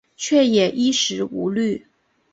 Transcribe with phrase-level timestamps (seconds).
[0.17, 1.85] 却也衣食无虑